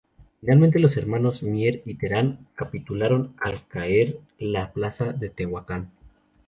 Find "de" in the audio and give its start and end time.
5.13-5.29